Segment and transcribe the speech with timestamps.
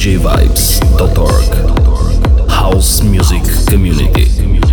[0.00, 1.52] djvibes.org.
[2.48, 4.69] House Music Community.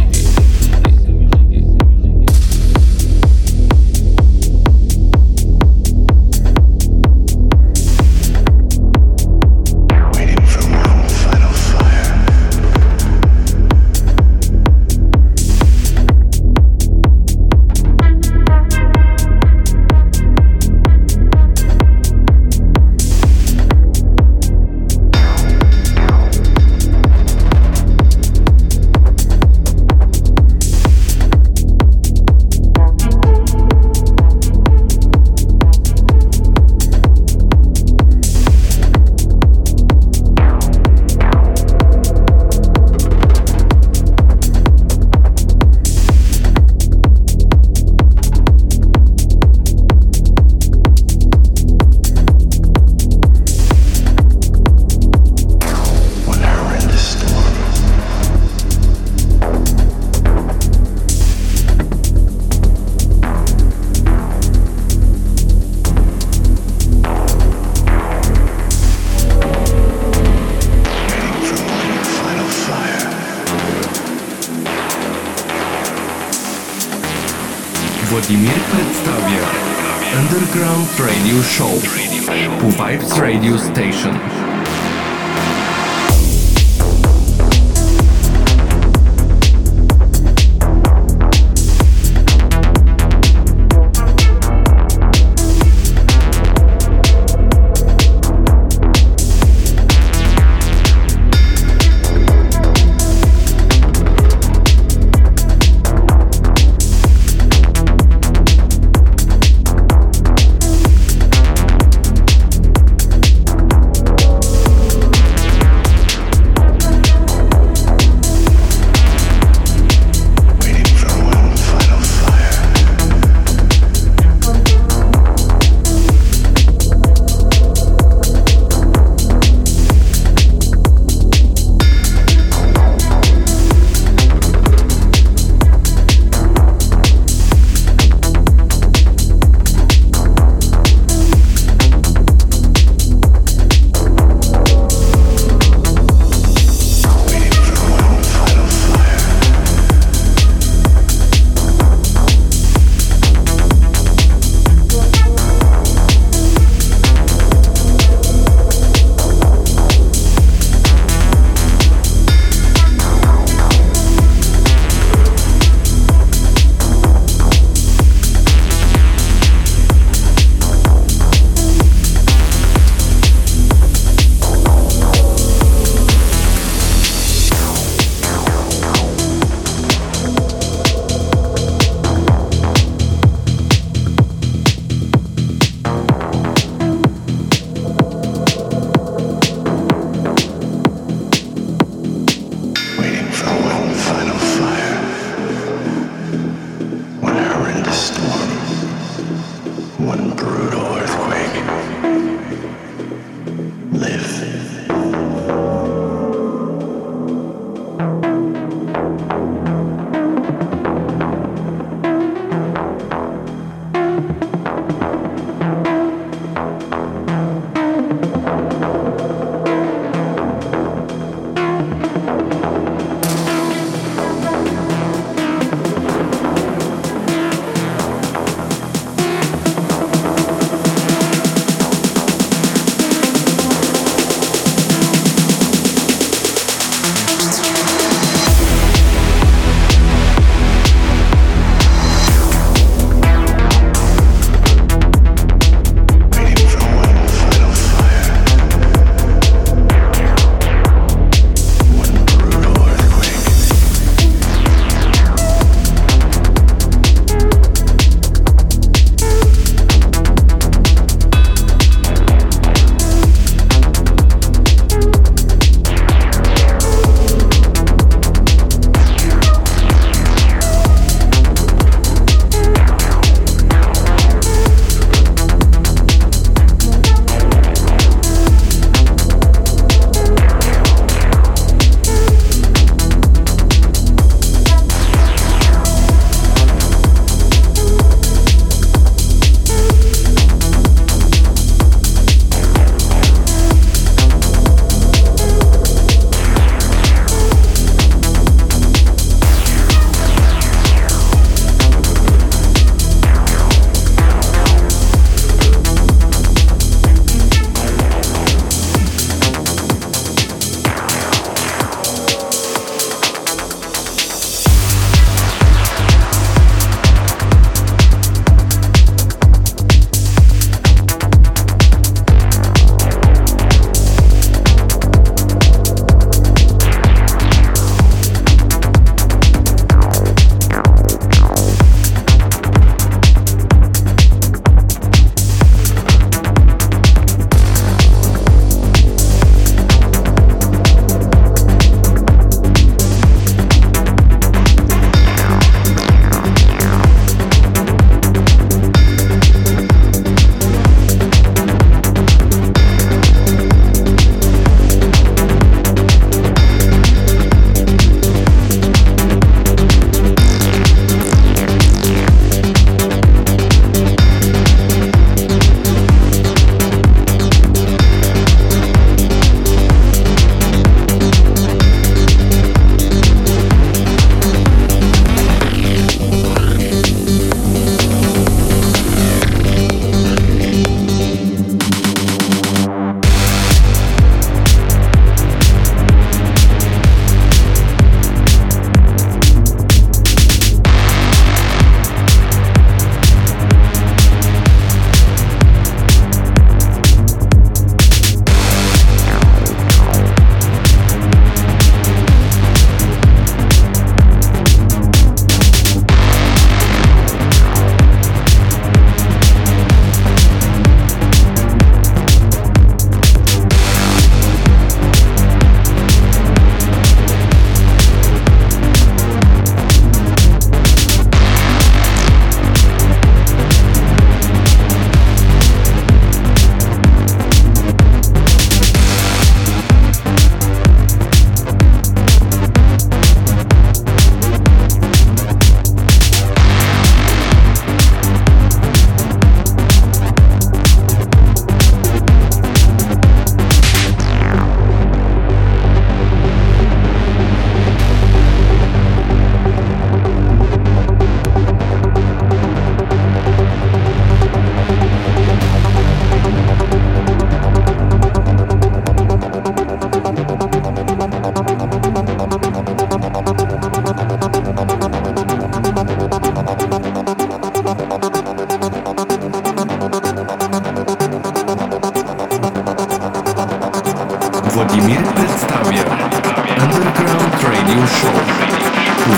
[476.78, 478.34] Underground Radio Show.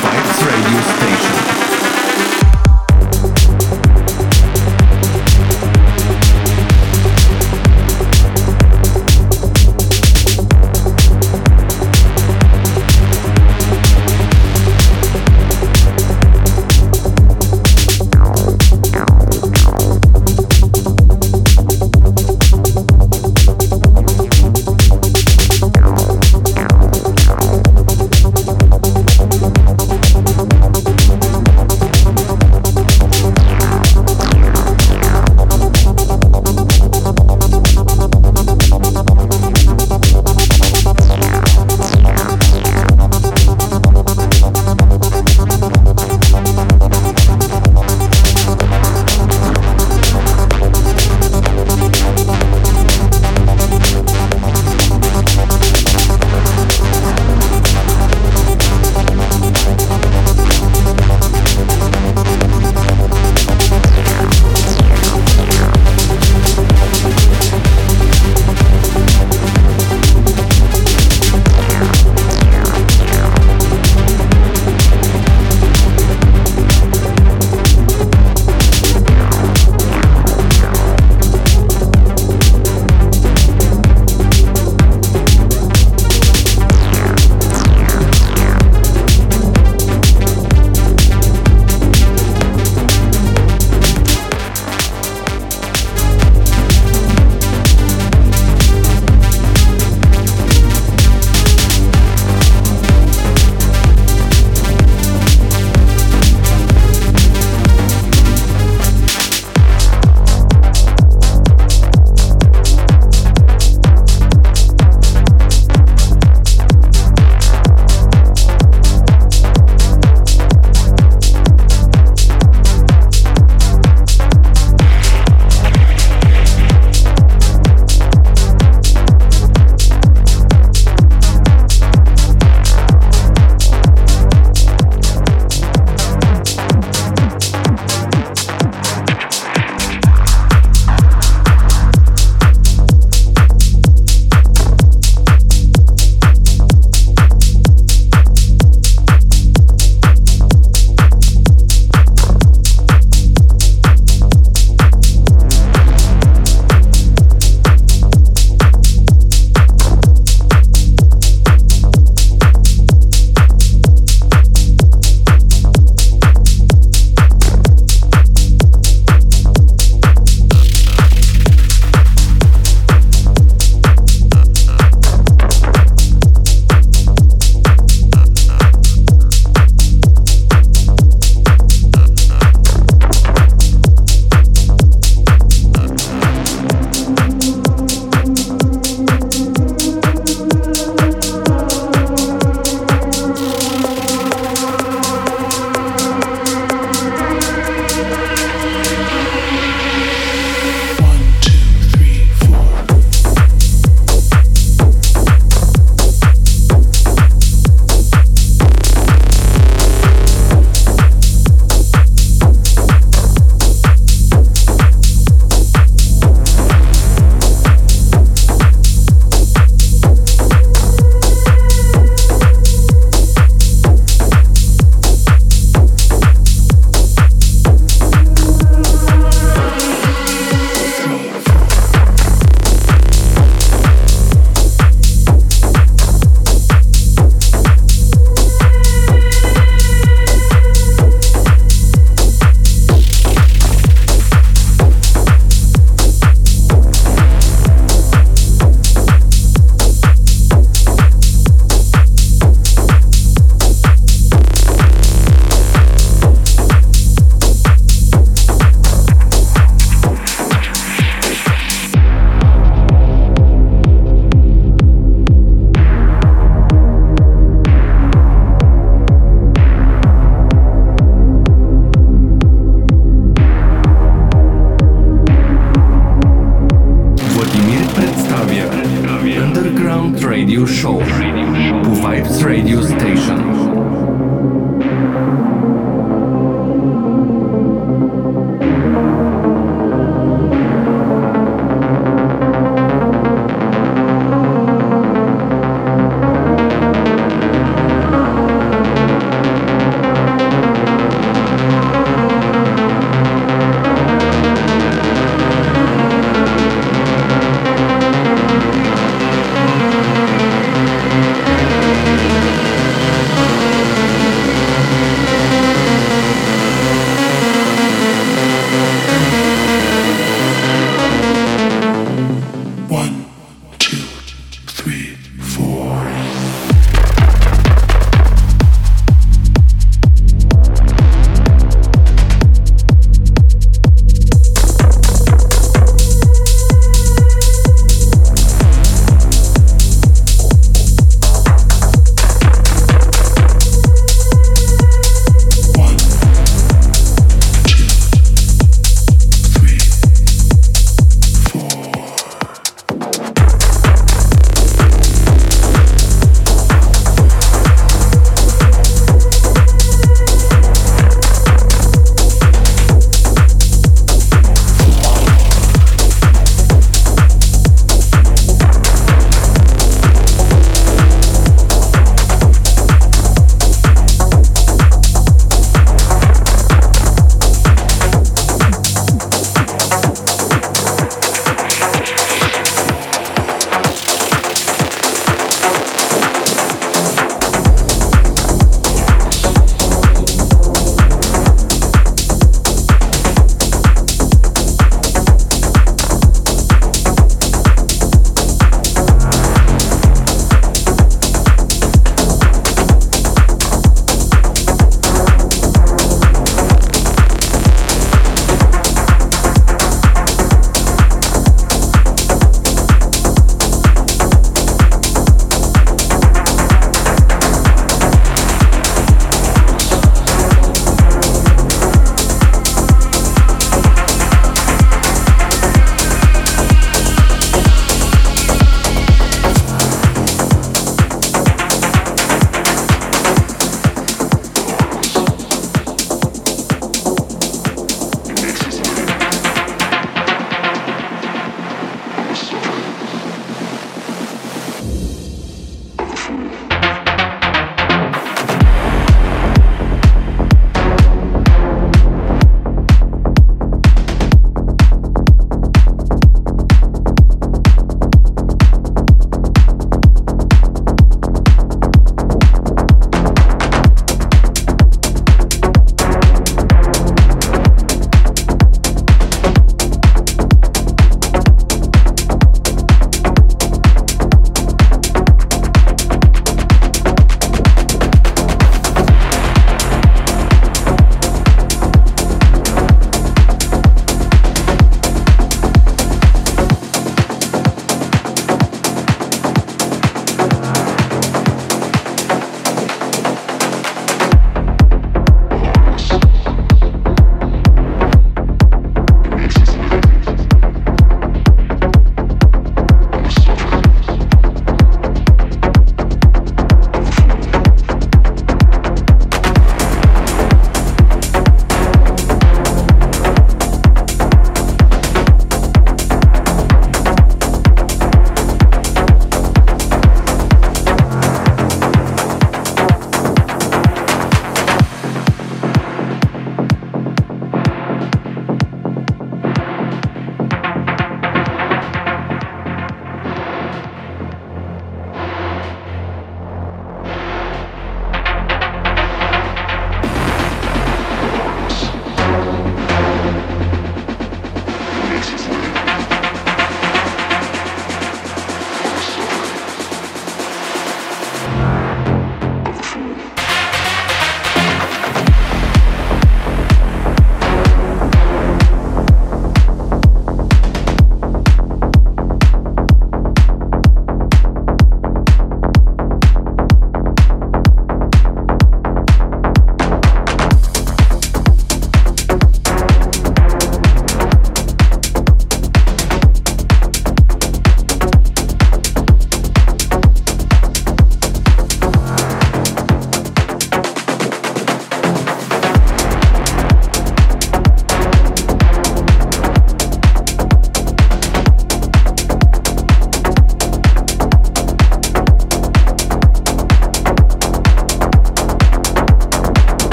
[0.00, 1.47] Vibes Radio Station.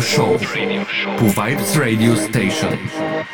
[0.00, 0.38] Show
[1.18, 3.27] po Vibes Radio Station.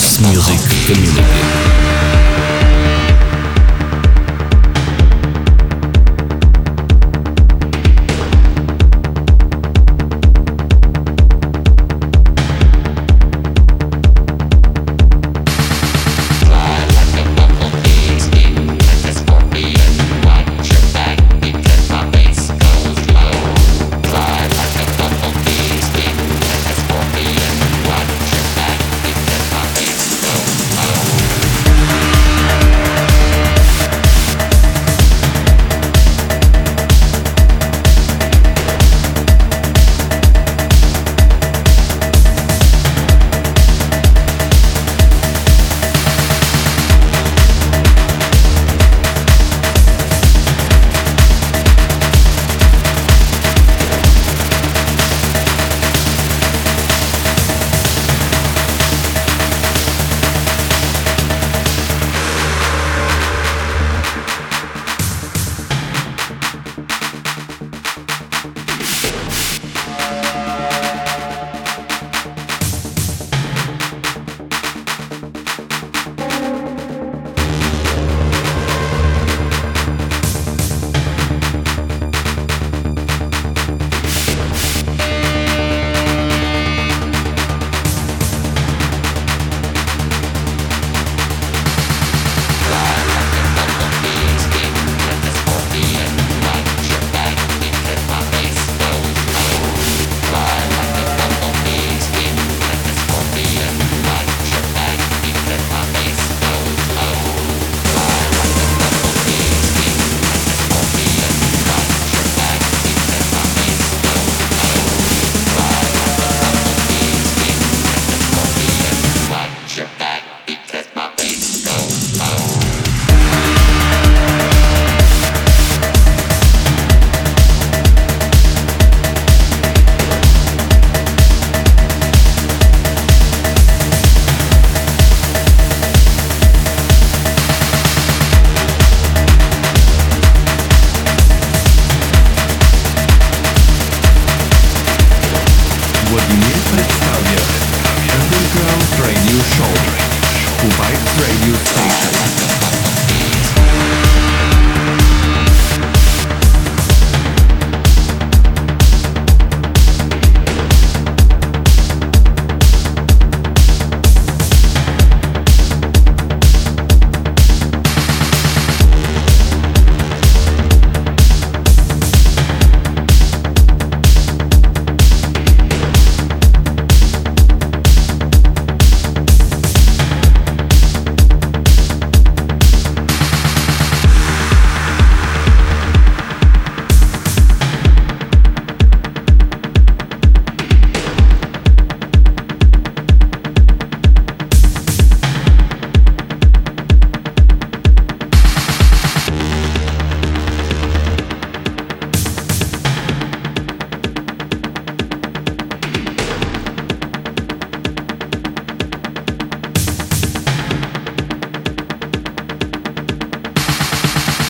[0.00, 1.89] Music Community.